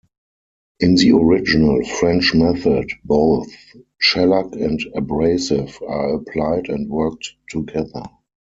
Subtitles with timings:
[0.79, 3.47] In the original 'French Method', both
[3.99, 8.01] shellac and abrasive are applied and worked together.